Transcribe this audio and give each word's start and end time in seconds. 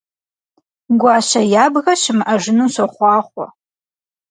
Гуащэ 0.99 1.41
ябгэ 1.63 1.93
щымыӀэжыну 2.01 2.71
сохъуахъуэ! 2.75 3.45